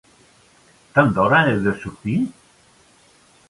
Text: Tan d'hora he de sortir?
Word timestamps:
Tan 0.95 1.13
d'hora 1.19 1.43
he 1.49 1.53
de 1.67 1.77
sortir? 1.85 2.19